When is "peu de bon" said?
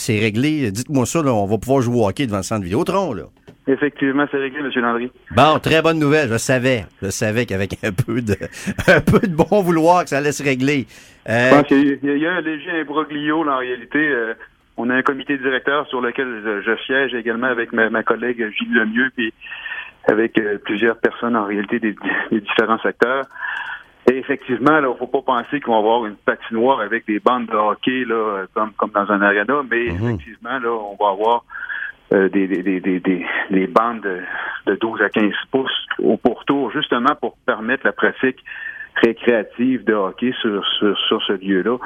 9.00-9.62